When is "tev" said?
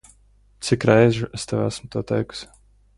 1.51-1.63